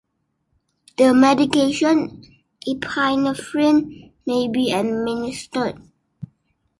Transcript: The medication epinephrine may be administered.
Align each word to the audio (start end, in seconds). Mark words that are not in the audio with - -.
The 0.97 1.13
medication 1.13 2.23
epinephrine 2.67 4.13
may 4.25 4.47
be 4.47 4.71
administered. 4.73 5.75